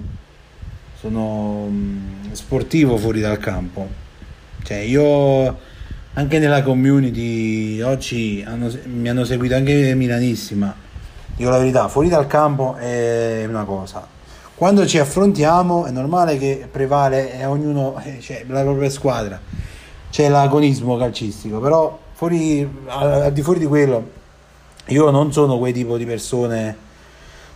sono 0.98 1.68
mm, 1.68 2.32
sportivo 2.32 2.96
fuori 2.96 3.20
dal 3.20 3.38
campo, 3.38 3.88
cioè 4.64 4.78
io 4.78 5.56
anche 6.14 6.40
nella 6.40 6.64
community 6.64 7.80
oggi 7.80 8.44
hanno, 8.44 8.76
mi 8.86 9.08
hanno 9.08 9.24
seguito 9.24 9.54
anche 9.54 9.94
milanissima. 9.94 10.74
Dico 11.36 11.48
la 11.48 11.58
verità 11.58 11.86
fuori 11.86 12.08
dal 12.08 12.26
campo 12.26 12.74
è 12.74 13.46
una 13.48 13.62
cosa. 13.62 14.04
Quando 14.56 14.84
ci 14.84 14.98
affrontiamo 14.98 15.86
è 15.86 15.92
normale 15.92 16.38
che 16.38 16.66
prevale 16.68 17.38
e 17.38 17.44
ognuno 17.44 18.00
eh, 18.02 18.18
cioè, 18.20 18.44
la 18.48 18.62
propria 18.62 18.90
squadra. 18.90 19.40
C'è 20.10 20.28
l'agonismo 20.28 20.96
calcistico 20.96 21.60
però 21.60 21.96
fuori, 22.14 22.68
al 22.86 23.32
di 23.32 23.42
fuori 23.42 23.60
di 23.60 23.66
quello 23.66 24.18
io 24.90 25.10
non 25.10 25.32
sono 25.32 25.58
quel 25.58 25.72
tipo 25.72 25.96
di 25.96 26.04
persone 26.04 26.88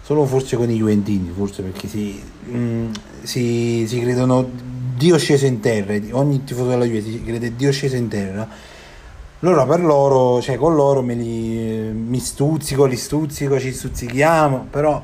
solo 0.03 0.25
forse 0.27 0.57
con 0.57 0.71
i 0.71 0.77
Juventini 0.77 1.33
forse 1.35 1.63
perché 1.63 1.89
si, 1.89 2.23
mh, 2.47 2.57
mm, 2.57 2.93
si, 3.23 3.85
si 3.87 4.01
credono 4.01 4.73
Dio 4.97 5.19
sceso 5.19 5.47
in 5.47 5.59
terra, 5.59 5.95
ogni 6.13 6.45
tifoso 6.45 6.69
della 6.69 6.85
Juve 6.85 7.03
si 7.03 7.23
crede 7.25 7.57
Dio 7.57 7.73
sceso 7.73 7.97
in 7.97 8.07
terra. 8.07 8.47
Allora 9.41 9.67
per 9.67 9.81
loro, 9.81 10.41
cioè 10.41 10.57
con 10.57 10.77
loro 10.77 11.01
li, 11.03 11.93
mi 11.93 12.21
stuzzico, 12.21 12.85
li 12.85 12.97
stuzzico, 12.97 13.59
ci 13.59 13.73
stuzzichiamo, 13.73 14.69
però 14.71 15.03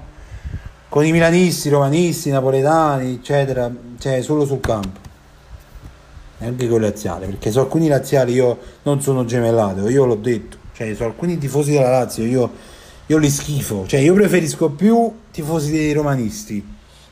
con 0.89 1.05
i 1.05 1.11
milanisti, 1.11 1.69
romanisti, 1.69 2.31
napoletani, 2.31 3.15
eccetera, 3.15 3.71
cioè 3.99 4.23
solo 4.23 4.47
sul 4.47 4.61
campo. 4.61 5.01
E 6.39 6.47
anche 6.47 6.69
con 6.69 6.79
i 6.79 6.83
laziali, 6.83 7.27
perché 7.27 7.51
su 7.51 7.59
alcuni 7.59 7.89
laziali 7.89 8.33
io 8.33 8.59
non 8.85 9.03
sono 9.03 9.25
gemellato, 9.25 9.89
io 9.89 10.05
l'ho 10.05 10.15
detto, 10.15 10.57
cioè 10.81 10.95
su 10.95 11.03
alcuni 11.03 11.37
tifosi 11.37 11.73
della 11.73 11.91
Lazio 11.91 12.25
io, 12.25 12.51
io 13.05 13.19
li 13.19 13.29
schifo, 13.29 13.87
cioè 13.87 14.01
io 14.01 14.15
preferisco 14.15 14.71
più 14.71 15.13
tifosi 15.31 15.73
dei 15.73 15.93
romanisti 15.93 16.65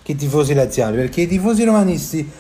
che 0.03 0.17
tifosi 0.17 0.55
laziali, 0.55 0.97
perché 0.97 1.23
i 1.23 1.27
tifosi 1.27 1.65
romanisti 1.65 2.31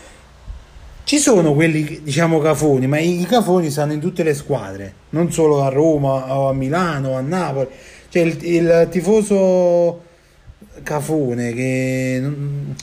ci 1.05 1.19
sono 1.19 1.53
quelli, 1.53 2.01
diciamo, 2.03 2.39
cafoni, 2.39 2.87
ma 2.87 2.99
i 2.99 3.27
cafoni 3.29 3.71
stanno 3.71 3.93
in 3.93 4.01
tutte 4.01 4.23
le 4.23 4.33
squadre, 4.33 4.95
non 5.11 5.31
solo 5.31 5.63
a 5.63 5.69
Roma 5.69 6.35
o 6.35 6.49
a 6.49 6.55
Milano 6.55 7.11
o 7.11 7.17
a 7.17 7.21
Napoli. 7.21 7.69
Cioè 8.09 8.23
il, 8.23 8.39
il 8.45 8.89
tifoso 8.91 10.05
cafone 10.83 11.53
che 11.53 12.19
non, 12.23 12.75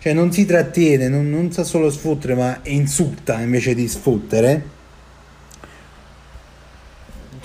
cioè 0.00 0.12
non 0.12 0.32
si 0.32 0.44
trattiene, 0.44 1.08
non, 1.08 1.30
non, 1.30 1.50
sa 1.50 1.64
solo 1.64 1.90
sfottere, 1.90 2.34
ma 2.34 2.60
insulta 2.64 3.40
invece 3.40 3.74
di 3.74 3.88
sfottere. 3.88 4.74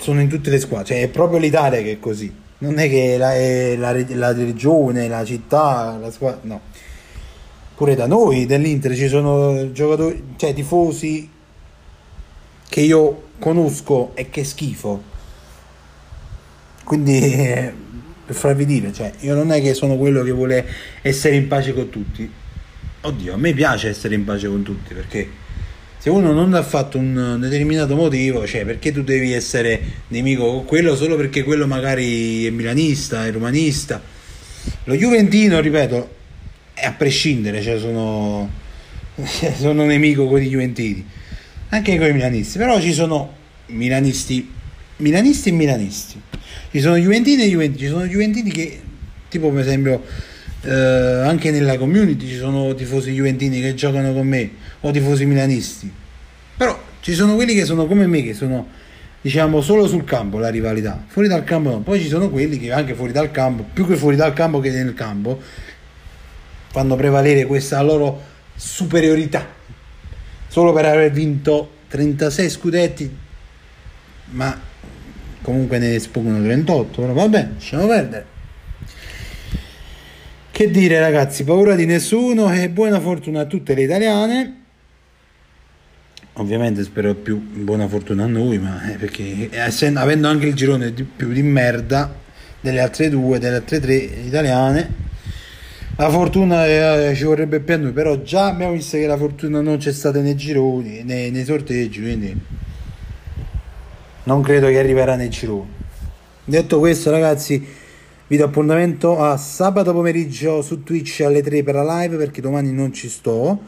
Sono 0.02 0.20
in 0.20 0.28
tutte 0.28 0.50
le 0.50 0.58
squadre, 0.58 0.86
cioè 0.86 1.02
è 1.02 1.08
proprio 1.08 1.38
l'Italia 1.38 1.80
che 1.80 1.92
è 1.92 1.98
così. 1.98 2.34
Non 2.58 2.78
è 2.78 2.88
che 2.88 3.16
la, 3.16 3.34
è 3.34 3.76
la, 3.76 3.92
la 4.08 4.32
regione, 4.32 5.08
la 5.08 5.24
città, 5.24 5.96
la 6.00 6.10
squadra, 6.10 6.40
no 6.42 6.60
pure 7.82 7.96
da 7.96 8.06
noi 8.06 8.46
dell'Inter 8.46 8.94
ci 8.94 9.08
sono 9.08 9.72
giocatori, 9.72 10.34
cioè 10.36 10.54
tifosi 10.54 11.28
che 12.68 12.80
io 12.80 13.30
conosco 13.40 14.12
e 14.14 14.30
che 14.30 14.44
schifo. 14.44 15.02
Quindi 16.84 17.18
eh, 17.18 17.74
per 18.24 18.36
farvi 18.36 18.66
dire, 18.66 18.92
cioè, 18.92 19.12
io 19.20 19.34
non 19.34 19.50
è 19.50 19.60
che 19.60 19.74
sono 19.74 19.96
quello 19.96 20.22
che 20.22 20.30
vuole 20.30 20.64
essere 21.02 21.34
in 21.34 21.48
pace 21.48 21.74
con 21.74 21.90
tutti. 21.90 22.30
Oddio, 23.00 23.34
a 23.34 23.36
me 23.36 23.52
piace 23.52 23.88
essere 23.88 24.14
in 24.14 24.22
pace 24.22 24.46
con 24.46 24.62
tutti 24.62 24.94
perché 24.94 25.28
se 26.02 26.10
uno 26.10 26.32
non 26.32 26.52
ha 26.54 26.64
fatto 26.64 26.98
un 26.98 27.36
determinato 27.38 27.94
motivo, 27.94 28.44
cioè 28.44 28.64
perché 28.64 28.90
tu 28.90 29.04
devi 29.04 29.30
essere 29.30 29.80
nemico? 30.08 30.50
Con 30.50 30.64
quello 30.64 30.96
solo 30.96 31.14
perché 31.14 31.44
quello 31.44 31.68
magari 31.68 32.44
è 32.44 32.50
milanista, 32.50 33.24
è 33.24 33.30
romanista. 33.30 34.02
Lo 34.82 34.94
Juventino, 34.94 35.60
ripeto, 35.60 36.14
a 36.74 36.92
prescindere, 36.94 37.62
cioè 37.62 37.78
sono, 37.78 38.50
sono 39.56 39.84
nemico 39.84 40.26
con 40.26 40.42
i 40.42 40.48
Juventini, 40.48 41.06
anche 41.68 41.96
con 41.96 42.08
i 42.08 42.12
milanisti, 42.12 42.58
però 42.58 42.80
ci 42.80 42.92
sono 42.92 43.32
milanisti, 43.66 44.50
milanisti 44.96 45.50
e 45.50 45.52
milanisti, 45.52 46.20
ci 46.72 46.80
sono 46.80 46.96
Juventini 46.96 47.44
e 47.44 47.48
Juventini, 47.48 47.78
ci 47.78 47.88
sono 47.88 48.06
Juventini 48.06 48.50
che, 48.50 48.80
tipo 49.28 49.52
per 49.52 49.60
esempio, 49.60 50.02
eh, 50.62 50.72
anche 50.72 51.50
nella 51.50 51.76
community 51.76 52.26
ci 52.26 52.36
sono 52.36 52.74
tifosi 52.74 53.12
Juventini 53.12 53.60
che 53.60 53.74
giocano 53.74 54.12
con 54.12 54.26
me, 54.26 54.50
o 54.80 54.90
tifosi 54.90 55.26
milanisti, 55.26 55.92
però 56.56 56.78
ci 57.00 57.14
sono 57.14 57.34
quelli 57.34 57.54
che 57.54 57.64
sono 57.64 57.86
come 57.86 58.06
me, 58.06 58.22
che 58.22 58.34
sono 58.34 58.68
diciamo 59.20 59.60
solo 59.60 59.86
sul 59.86 60.04
campo 60.04 60.38
la 60.38 60.48
rivalità, 60.48 61.04
fuori 61.06 61.28
dal 61.28 61.44
campo 61.44 61.70
no, 61.70 61.80
poi 61.80 62.00
ci 62.00 62.08
sono 62.08 62.28
quelli 62.30 62.58
che 62.58 62.72
anche 62.72 62.94
fuori 62.94 63.12
dal 63.12 63.30
campo, 63.30 63.64
più 63.72 63.86
che 63.86 63.96
fuori 63.96 64.16
dal 64.16 64.32
campo 64.32 64.60
che 64.60 64.70
nel 64.70 64.94
campo, 64.94 65.40
fanno 66.68 66.96
prevalere 66.96 67.44
questa 67.44 67.82
loro 67.82 68.20
superiorità. 68.54 69.46
Solo 70.48 70.72
per 70.72 70.86
aver 70.86 71.10
vinto 71.10 71.70
36 71.88 72.50
scudetti 72.50 73.16
ma 74.32 74.58
comunque 75.42 75.78
ne 75.78 75.94
espongono 75.94 76.42
38 76.42 77.00
però 77.00 77.12
vabbè 77.12 77.48
lasciamo 77.54 77.86
perdere 77.86 78.31
che 80.52 80.70
dire 80.70 81.00
ragazzi? 81.00 81.42
Paura 81.42 81.74
di 81.74 81.86
nessuno 81.86 82.52
e 82.52 82.68
buona 82.68 83.00
fortuna 83.00 83.40
a 83.40 83.44
tutte 83.46 83.74
le 83.74 83.82
italiane. 83.82 84.60
Ovviamente 86.34 86.84
spero 86.84 87.14
più 87.14 87.38
buona 87.38 87.88
fortuna 87.88 88.24
a 88.24 88.26
noi 88.26 88.58
ma 88.58 88.92
eh, 88.92 88.96
perché 88.96 89.48
essendo, 89.50 89.98
avendo 89.98 90.28
anche 90.28 90.46
il 90.46 90.54
girone 90.54 90.94
di, 90.94 91.02
più 91.02 91.32
di 91.32 91.42
merda 91.42 92.14
delle 92.60 92.80
altre 92.80 93.10
due 93.10 93.38
delle 93.38 93.56
altre 93.56 93.80
tre 93.80 93.94
italiane 93.96 95.02
la 95.96 96.08
fortuna 96.08 96.66
eh, 96.66 97.14
ci 97.14 97.24
vorrebbe 97.24 97.60
più 97.60 97.74
a 97.74 97.76
noi, 97.76 97.92
però 97.92 98.22
già 98.22 98.46
abbiamo 98.46 98.72
visto 98.72 98.96
che 98.96 99.06
la 99.06 99.18
fortuna 99.18 99.60
non 99.60 99.76
c'è 99.76 99.92
stata 99.92 100.20
nei 100.20 100.34
gironi, 100.34 101.02
nei, 101.02 101.30
nei 101.30 101.44
sorteggi, 101.44 102.00
quindi 102.00 102.34
non 104.24 104.40
credo 104.40 104.68
che 104.68 104.78
arriverà 104.78 105.16
nei 105.16 105.28
gironi. 105.28 105.68
Detto 106.44 106.78
questo, 106.78 107.10
ragazzi, 107.10 107.64
vi 108.32 108.38
do 108.38 108.46
appuntamento 108.46 109.22
a 109.22 109.36
sabato 109.36 109.92
pomeriggio 109.92 110.62
su 110.62 110.82
Twitch 110.82 111.20
alle 111.20 111.42
3 111.42 111.62
per 111.62 111.74
la 111.74 112.00
live 112.00 112.16
perché 112.16 112.40
domani 112.40 112.72
non 112.72 112.90
ci 112.90 113.10
sto. 113.10 113.60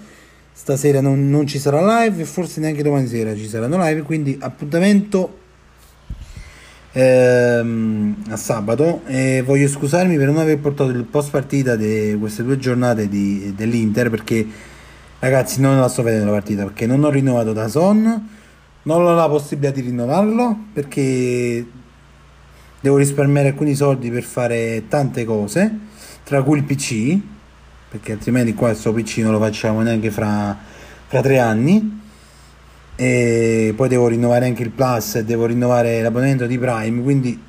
Stasera 0.55 1.03
non, 1.03 1.29
non 1.29 1.47
ci 1.47 1.59
sarà 1.59 2.05
live 2.05 2.23
e 2.23 2.25
forse 2.25 2.61
neanche 2.61 2.83
domani 2.83 3.07
sera 3.07 3.37
ci 3.37 3.47
saranno 3.47 3.77
live, 3.85 4.01
quindi 4.01 4.39
appuntamento 4.41 5.37
ehm, 6.93 8.25
a 8.31 8.37
sabato 8.39 9.03
e 9.05 9.43
voglio 9.45 9.69
scusarmi 9.69 10.17
per 10.17 10.29
non 10.29 10.39
aver 10.39 10.59
portato 10.61 10.89
il 10.89 11.05
post 11.05 11.31
partita 11.31 11.77
di 11.77 12.17
queste 12.19 12.43
due 12.43 12.57
giornate 12.57 13.07
di, 13.07 13.53
dell'Inter 13.55 14.09
perché 14.09 14.47
ragazzi 15.19 15.61
non 15.61 15.79
la 15.79 15.89
sto 15.89 16.03
vedendo 16.03 16.25
la 16.25 16.33
partita 16.39 16.65
perché 16.65 16.87
non 16.87 17.05
ho 17.05 17.11
rinnovato 17.11 17.53
da 17.53 17.69
Son 17.69 18.29
non 18.81 19.03
ho 19.03 19.15
la 19.15 19.29
possibilità 19.29 19.75
di 19.75 19.83
rinnovarlo 19.83 20.57
perché 20.73 21.67
devo 22.85 22.99
risparmiare 22.99 23.49
alcuni 23.49 23.75
soldi 23.75 24.11
per 24.11 24.25
fare 24.25 24.85
tante 24.89 25.25
cose 25.25 25.79
tra 26.23 26.43
cui 26.43 26.59
il 26.59 26.65
PC 26.65 27.19
perché 27.89 28.13
altrimenti 28.13 28.53
qua 28.53 28.69
il 28.69 28.77
suo 28.77 28.93
PC 28.93 29.19
non 29.19 29.33
lo 29.33 29.39
facciamo 29.39 29.81
neanche 29.81 30.11
fra, 30.11 30.55
fra 31.07 31.23
tre 31.23 31.39
anni. 31.39 32.03
E 32.95 33.73
poi 33.75 33.89
devo 33.89 34.09
rinnovare 34.09 34.45
anche 34.45 34.63
il 34.63 34.71
plus 34.71 35.15
e 35.15 35.25
devo 35.25 35.47
rinnovare 35.47 36.03
l'abbonamento 36.03 36.47
di 36.47 36.59
Prime 36.59 37.03
quindi 37.03 37.43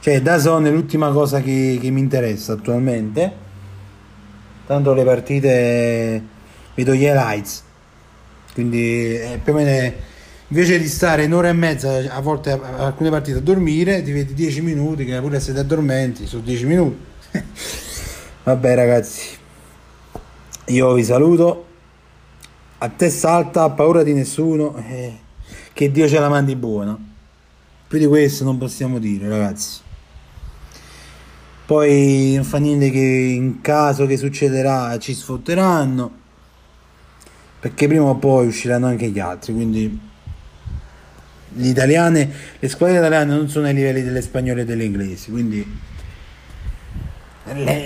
cioè 0.00 0.20
da 0.20 0.32
Dazon 0.32 0.66
è 0.66 0.70
l'ultima 0.70 1.10
cosa 1.10 1.40
che, 1.40 1.78
che, 1.80 1.90
mi 1.90 2.00
interessa 2.00 2.52
attualmente. 2.52 3.32
Tanto 4.66 4.92
le 4.92 5.04
partite 5.04 6.22
vedo 6.74 6.94
gli 6.94 7.04
highlights 7.04 7.62
quindi 8.52 9.14
è 9.14 9.40
più 9.42 9.54
o 9.54 9.56
meno 9.56 9.92
invece 10.48 10.78
di 10.78 10.88
stare 10.88 11.26
un'ora 11.26 11.48
e 11.48 11.52
mezza 11.52 12.14
a 12.14 12.20
volte 12.20 12.52
a 12.52 12.86
alcune 12.86 13.10
partite 13.10 13.38
a 13.38 13.40
dormire 13.40 14.02
ti 14.02 14.12
vedi 14.12 14.32
10 14.34 14.62
minuti 14.62 15.04
che 15.04 15.20
pure 15.20 15.40
se 15.40 15.52
ti 15.52 15.58
addormenti 15.58 16.26
sono 16.26 16.42
10 16.42 16.66
minuti. 16.66 16.96
Vabbè 18.44 18.74
ragazzi. 18.74 19.36
Io 20.66 20.92
vi 20.94 21.04
saluto. 21.04 21.66
A 22.78 22.88
testa 22.88 23.30
alta 23.32 23.64
a 23.64 23.70
paura 23.70 24.02
di 24.02 24.12
nessuno 24.14 24.76
eh, 24.76 25.18
che 25.72 25.90
Dio 25.90 26.08
ce 26.08 26.18
la 26.18 26.28
mandi 26.28 26.54
buona. 26.54 26.96
Più 27.88 27.98
di 27.98 28.06
questo 28.06 28.44
non 28.44 28.56
possiamo 28.56 28.98
dire 28.98 29.28
ragazzi. 29.28 29.80
Poi 31.66 32.34
non 32.36 32.44
fa 32.44 32.58
niente 32.58 32.90
che 32.90 32.98
in 32.98 33.60
caso 33.60 34.06
che 34.06 34.16
succederà 34.16 34.96
ci 34.98 35.12
sfotteranno 35.12 36.26
perché 37.60 37.88
prima 37.88 38.04
o 38.04 38.14
poi 38.14 38.46
usciranno 38.46 38.86
anche 38.86 39.08
gli 39.08 39.18
altri 39.18 39.52
quindi 39.52 40.07
italiane, 41.56 42.30
le 42.58 42.68
squadre 42.68 42.98
italiane 42.98 43.34
non 43.34 43.48
sono 43.48 43.66
ai 43.66 43.74
livelli 43.74 44.02
delle 44.02 44.22
spagnole 44.22 44.62
e 44.62 44.64
delle 44.64 44.84
inglesi, 44.84 45.30
quindi 45.30 45.66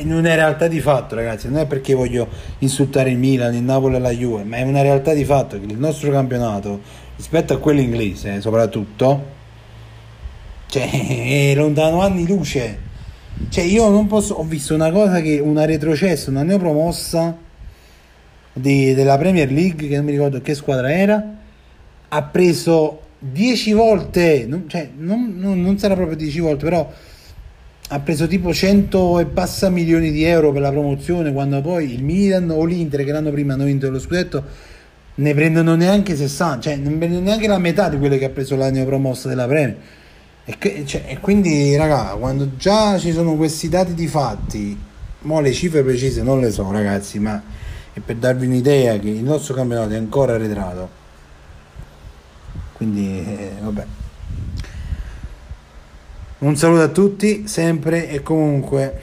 non 0.05 0.27
è 0.27 0.35
realtà 0.35 0.67
di 0.67 0.81
fatto, 0.81 1.15
ragazzi. 1.15 1.49
Non 1.49 1.59
è 1.59 1.67
perché 1.67 1.95
voglio 1.95 2.29
insultare 2.59 3.11
il 3.11 3.19
Milan, 3.19 3.55
il 3.55 3.63
Napoli 3.63 3.97
e 3.97 3.99
la 3.99 4.11
Juve, 4.11 4.45
ma 4.45 4.57
è 4.57 4.63
una 4.63 4.83
realtà 4.83 5.13
di 5.13 5.25
fatto 5.25 5.59
che 5.59 5.67
il 5.67 5.79
nostro 5.79 6.11
campionato, 6.11 6.81
rispetto 7.17 7.53
a 7.53 7.59
quello 7.59 7.81
inglese, 7.81 8.41
soprattutto, 8.41 9.27
cioè, 10.67 11.51
è 11.51 11.55
lontano 11.55 12.01
anni 12.01 12.27
luce. 12.27 12.91
Cioè, 13.49 13.65
io 13.65 13.89
non 13.89 14.07
posso. 14.07 14.35
Ho 14.35 14.45
visto 14.45 14.75
una 14.75 14.91
cosa 14.91 15.21
che 15.21 15.39
una 15.39 15.65
retrocessa, 15.65 16.31
una 16.31 16.43
neopromossa 16.43 17.37
di, 18.53 18.95
della 18.95 19.17
Premier 19.17 19.51
League, 19.51 19.89
che 19.89 19.97
non 19.97 20.05
mi 20.05 20.13
ricordo 20.13 20.41
che 20.41 20.55
squadra 20.55 20.93
era, 20.93 21.25
ha 22.09 22.23
preso 22.23 23.02
10 23.25 23.73
volte, 23.73 24.47
non, 24.49 24.65
cioè 24.67 24.91
non, 24.97 25.37
non, 25.39 25.63
non, 25.63 25.79
sarà 25.79 25.95
proprio 25.95 26.17
10 26.17 26.41
volte, 26.41 26.65
però 26.65 26.93
ha 27.89 28.01
preso 28.01 28.27
tipo 28.27 28.53
100 28.53 29.21
e 29.21 29.27
passa 29.27 29.71
milioni 29.71 30.11
di 30.11 30.25
euro 30.25 30.51
per 30.51 30.61
la 30.61 30.71
promozione, 30.71 31.33
quando 31.33 31.61
poi 31.61 31.93
il 31.93 32.03
Milan 32.03 32.51
o 32.51 32.65
l'Inter 32.65 33.05
che 33.05 33.13
l'anno 33.13 33.31
prima 33.31 33.55
hanno 33.55 33.65
vinto 33.65 33.89
lo 33.91 34.01
scudetto 34.01 34.71
ne 35.15 35.35
prendono 35.35 35.77
neanche 35.77 36.17
60, 36.17 36.61
cioè 36.61 36.77
non 36.77 36.99
prendono 36.99 37.25
neanche 37.25 37.47
la 37.47 37.59
metà 37.59 37.89
di 37.89 37.99
quelle 37.99 38.19
che 38.19 38.25
ha 38.25 38.31
preso 38.31 38.57
la 38.57 38.71
neopromossa 38.71 39.29
della 39.29 39.47
Premier. 39.47 39.77
E, 40.45 40.85
cioè, 40.85 41.05
e 41.07 41.21
quindi, 41.21 41.77
raga, 41.77 42.17
quando 42.19 42.57
già 42.57 42.99
ci 42.99 43.13
sono 43.13 43.37
questi 43.37 43.69
dati 43.69 43.95
di 43.95 44.09
fatti, 44.09 44.77
mo 45.21 45.41
le 45.41 45.53
cifre 45.53 45.85
precise 45.85 46.23
non 46.23 46.41
le 46.41 46.51
so, 46.51 46.69
ragazzi, 46.73 47.21
ma 47.21 47.41
è 47.93 48.01
per 48.01 48.17
darvi 48.17 48.47
un'idea 48.47 48.99
che 48.99 49.11
il 49.11 49.23
nostro 49.23 49.55
campionato 49.55 49.93
è 49.93 49.97
ancora 49.97 50.35
arretrato 50.35 51.02
quindi 52.83 53.19
eh, 53.19 53.53
vabbè. 53.61 53.87
Un 56.39 56.57
saluto 56.57 56.83
a 56.83 56.89
tutti 56.89 57.47
sempre 57.47 58.09
e 58.09 58.23
comunque 58.23 59.03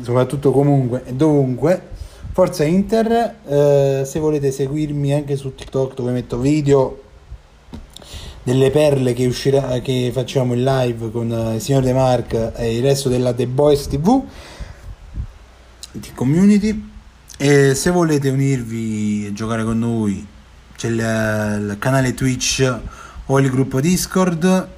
soprattutto 0.00 0.50
comunque 0.50 1.04
e 1.04 1.12
dovunque. 1.12 1.92
Forza 2.32 2.64
Inter 2.64 3.36
eh, 3.46 4.02
se 4.04 4.18
volete 4.18 4.50
seguirmi 4.50 5.12
anche 5.12 5.36
su 5.36 5.54
TikTok 5.54 5.94
dove 5.94 6.12
metto 6.12 6.38
video 6.38 7.02
delle 8.42 8.70
perle 8.70 9.12
che 9.12 9.26
uscirà 9.26 9.78
che 9.80 10.10
facciamo 10.12 10.54
in 10.54 10.64
live 10.64 11.10
con 11.10 11.52
il 11.54 11.60
signor 11.60 11.82
De 11.82 11.92
Marc 11.92 12.52
e 12.56 12.76
il 12.76 12.82
resto 12.82 13.08
della 13.08 13.32
The 13.34 13.46
Boys 13.46 13.86
TV 13.86 14.24
di 15.92 16.10
community. 16.14 16.92
E 17.36 17.74
se 17.74 17.90
volete 17.90 18.30
unirvi 18.30 19.26
e 19.26 19.32
giocare 19.34 19.62
con 19.64 19.78
noi 19.78 20.32
c'è 20.76 20.88
il, 20.88 20.94
il 20.94 21.76
canale 21.78 22.14
Twitch 22.14 22.78
o 23.26 23.40
il 23.40 23.50
gruppo 23.50 23.80
Discord, 23.80 24.68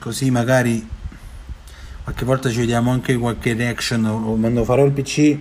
così 0.00 0.30
magari 0.30 0.86
qualche 2.02 2.24
volta 2.24 2.50
ci 2.50 2.58
vediamo 2.58 2.90
anche 2.90 3.16
qualche 3.16 3.54
reaction 3.54 4.04
o 4.04 4.36
quando 4.36 4.64
farò 4.64 4.84
il 4.84 4.92
PC 4.92 5.38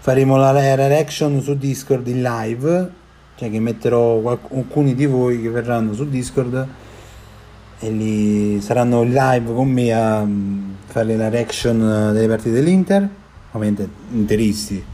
faremo 0.00 0.36
la 0.36 0.52
reaction 0.52 1.40
su 1.40 1.56
Discord 1.56 2.06
in 2.08 2.22
live, 2.22 2.90
cioè 3.36 3.50
che 3.50 3.60
metterò 3.60 4.38
alcuni 4.52 4.94
di 4.94 5.06
voi 5.06 5.40
che 5.40 5.48
verranno 5.48 5.94
su 5.94 6.08
Discord 6.08 6.68
e 7.78 7.90
lì 7.90 8.60
saranno 8.60 9.02
live 9.02 9.52
con 9.52 9.68
me 9.68 9.92
a 9.92 10.22
mm, 10.22 10.72
fare 10.86 11.16
la 11.16 11.28
reaction 11.28 12.10
delle 12.12 12.28
partite 12.28 12.52
dell'Inter, 12.52 13.08
ovviamente 13.52 13.88
interisti 14.12 14.92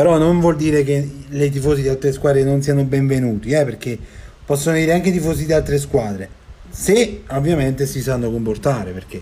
però 0.00 0.16
non 0.16 0.40
vuol 0.40 0.56
dire 0.56 0.82
che 0.82 1.06
i 1.28 1.50
tifosi 1.50 1.82
di 1.82 1.88
altre 1.88 2.10
squadre 2.12 2.42
non 2.42 2.62
siano 2.62 2.82
benvenuti, 2.84 3.50
eh, 3.50 3.66
perché 3.66 3.98
possono 4.46 4.76
venire 4.76 4.94
anche 4.94 5.12
tifosi 5.12 5.44
di 5.44 5.52
altre 5.52 5.76
squadre, 5.78 6.26
se 6.70 7.24
ovviamente 7.28 7.84
si 7.84 8.00
sanno 8.00 8.30
comportare, 8.30 8.92
perché 8.92 9.20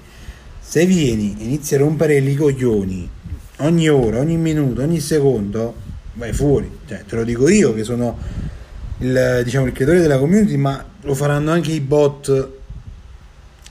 se 0.61 0.87
vieni 0.87 1.35
e 1.37 1.43
inizi 1.47 1.75
a 1.75 1.79
rompere 1.79 2.19
i 2.19 2.35
coglioni 2.37 3.11
ogni 3.57 3.89
ora, 3.89 4.21
ogni 4.21 4.37
minuto, 4.37 4.81
ogni 4.81 5.01
secondo, 5.01 5.75
vai 6.13 6.33
fuori, 6.33 6.71
cioè, 6.87 7.03
te 7.05 7.17
lo 7.17 7.25
dico 7.25 7.49
io 7.49 7.75
che 7.75 7.83
sono 7.83 8.17
il, 8.99 9.41
diciamo, 9.43 9.67
il 9.67 9.73
creatore 9.73 9.99
della 9.99 10.19
community, 10.19 10.55
ma 10.55 10.85
lo 11.01 11.15
faranno 11.15 11.51
anche 11.51 11.73
i 11.73 11.81
bot 11.81 12.51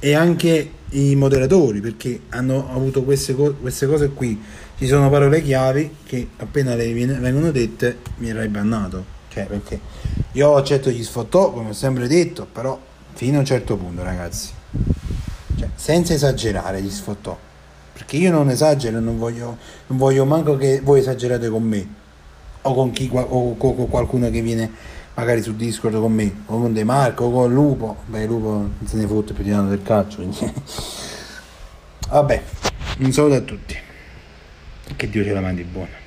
e 0.02 0.14
anche 0.14 0.72
i 0.90 1.16
moderatori, 1.16 1.80
perché 1.80 2.20
hanno 2.32 2.70
avuto 2.70 3.04
queste, 3.04 3.34
co- 3.34 3.54
queste 3.54 3.88
cose 3.88 4.10
qui 4.10 4.66
ci 4.78 4.86
sono 4.86 5.10
parole 5.10 5.42
chiavi 5.42 5.98
che 6.06 6.30
appena 6.38 6.76
le 6.76 6.94
vengono 6.94 7.50
dette 7.50 7.98
verrai 8.18 8.48
bannato. 8.48 9.16
Cioè, 9.30 9.46
perché 9.46 9.80
io 10.34 10.56
accetto 10.56 10.92
gli 10.92 11.04
sfottò, 11.04 11.52
come 11.52 11.70
ho 11.70 11.74
sempre 11.74 12.08
detto, 12.08 12.46
però 12.46 12.80
fino 13.14 13.38
a 13.38 13.40
un 13.40 13.46
certo 13.46 13.76
punto, 13.76 14.04
ragazzi. 14.04 14.52
Cioè, 15.58 15.70
senza 15.74 16.14
esagerare 16.14 16.80
gli 16.82 16.92
sfottò. 16.92 17.36
Perché 17.94 18.18
io 18.18 18.30
non 18.30 18.50
esagero, 18.50 19.00
non 19.00 19.18
voglio, 19.18 19.58
non 19.88 19.98
voglio 19.98 20.26
manco 20.26 20.56
che 20.58 20.80
voi 20.84 21.00
esagerate 21.00 21.50
con 21.50 21.64
me. 21.64 21.96
O 22.62 22.74
con, 22.76 22.92
chi, 22.92 23.10
o 23.12 23.58
con 23.58 23.90
qualcuno 23.90 24.30
che 24.30 24.42
viene 24.42 24.72
magari 25.16 25.42
su 25.42 25.56
Discord 25.56 26.00
con 26.00 26.14
me, 26.14 26.44
o 26.46 26.60
con 26.60 26.74
De 26.74 26.84
Marco, 26.84 27.26
o 27.26 27.32
con 27.32 27.52
Lupo. 27.52 27.98
Beh, 28.06 28.28
Lupo 28.28 28.50
non 28.50 28.76
se 28.86 28.98
ne 28.98 29.08
fotte 29.08 29.34
più 29.34 29.44
di 29.44 29.50
tanto 29.50 29.70
del 29.70 29.82
calcio. 29.82 30.18
Quindi... 30.18 30.38
Vabbè, 32.10 32.44
un 33.00 33.12
saluto 33.12 33.36
a 33.36 33.42
tutti 33.42 33.86
che 34.96 35.10
Dio 35.10 35.24
ce 35.24 35.34
la 35.34 35.42
mandi 35.42 35.64
buona 35.64 36.07